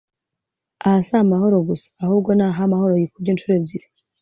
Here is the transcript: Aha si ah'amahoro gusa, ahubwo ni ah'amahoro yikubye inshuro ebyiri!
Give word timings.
Aha 0.83 0.99
si 1.05 1.11
ah'amahoro 1.17 1.57
gusa, 1.69 1.87
ahubwo 2.03 2.29
ni 2.33 2.43
ah'amahoro 2.47 2.93
yikubye 3.01 3.29
inshuro 3.31 3.53
ebyiri! 3.59 3.87